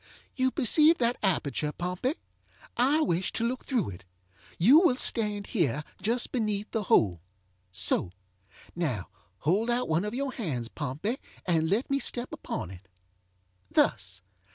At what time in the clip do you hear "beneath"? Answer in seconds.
6.31-6.71